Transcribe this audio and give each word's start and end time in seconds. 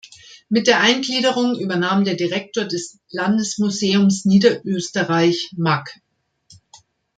Mit 0.49 0.65
der 0.65 0.79
Eingliederung 0.79 1.59
übernahm 1.59 2.03
der 2.05 2.15
Direktor 2.15 2.65
des 2.65 2.97
Landesmuseums 3.11 4.25
Niederösterreich, 4.25 5.51
Mag. 5.55 5.93